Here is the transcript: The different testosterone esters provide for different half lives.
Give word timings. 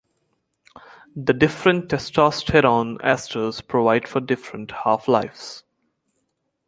The 1.15 1.31
different 1.31 1.87
testosterone 1.91 2.97
esters 3.01 3.67
provide 3.67 4.07
for 4.07 4.19
different 4.19 4.71
half 4.83 5.07
lives. 5.07 5.63